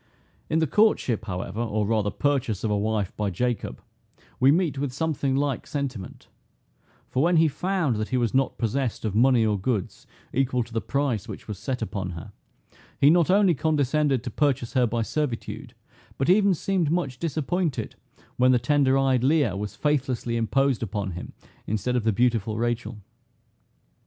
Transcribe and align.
In 0.49 0.57
the 0.57 0.65
courtship, 0.65 1.25
however, 1.25 1.59
or 1.61 1.85
rather 1.85 2.09
purchase 2.09 2.63
of 2.63 2.71
a 2.71 2.75
wife 2.75 3.15
by 3.15 3.29
Jacob, 3.29 3.83
we 4.39 4.51
meet 4.51 4.79
with 4.79 4.91
something 4.91 5.35
like 5.35 5.67
sentiment; 5.67 6.27
for 7.07 7.21
when 7.21 7.37
he 7.37 7.47
found 7.47 7.97
that 7.97 8.09
he 8.09 8.17
was 8.17 8.33
not 8.33 8.57
possessed 8.57 9.05
of 9.05 9.13
money 9.13 9.45
or 9.45 9.59
goods, 9.59 10.07
equal 10.33 10.63
to 10.63 10.73
the 10.73 10.81
price 10.81 11.27
which 11.27 11.47
was 11.47 11.59
set 11.59 11.83
upon 11.83 12.09
her, 12.17 12.31
he 12.99 13.11
not 13.11 13.29
only 13.29 13.53
condescended 13.53 14.23
to 14.23 14.31
purchase 14.31 14.73
her 14.73 14.87
by 14.87 15.03
servitude, 15.03 15.75
but 16.17 16.31
even 16.31 16.55
seemed 16.55 16.89
much 16.89 17.19
disappointed 17.19 17.93
when 18.37 18.51
the 18.51 18.57
tender 18.57 18.97
eyed 18.97 19.23
Leah 19.23 19.55
was 19.55 19.75
faithlessly 19.75 20.35
imposed 20.35 20.81
upon 20.81 21.11
him 21.11 21.33
instead 21.67 21.95
of 21.95 22.03
the 22.05 22.11
beautiful 22.11 22.57
Rachel. 22.57 22.97